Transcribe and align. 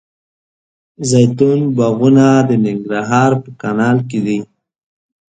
زیتون 1.09 1.59
باغونه 1.77 2.27
د 2.49 2.51
ننګرهار 2.63 3.31
په 3.43 3.49
کانال 3.61 3.97
کې 4.09 4.19
دي. 4.25 4.39